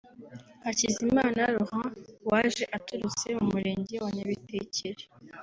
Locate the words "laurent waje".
1.55-2.63